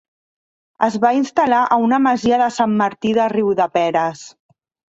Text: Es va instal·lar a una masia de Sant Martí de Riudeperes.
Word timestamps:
Es 0.87 0.97
va 1.03 1.11
instal·lar 1.17 1.59
a 1.77 1.77
una 1.89 2.01
masia 2.07 2.41
de 2.45 2.49
Sant 2.57 2.75
Martí 2.83 3.15
de 3.19 3.31
Riudeperes. 3.37 4.27